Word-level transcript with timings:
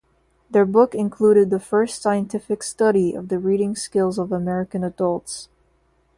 Their 0.49 0.65
book 0.65 0.95
included 0.95 1.51
the 1.51 1.59
first 1.59 2.01
scientific 2.01 2.63
study 2.63 3.13
of 3.13 3.27
the 3.29 3.37
reading 3.37 3.75
skills 3.75 4.17
of 4.17 4.31
American 4.31 4.83
adults. 4.83 5.47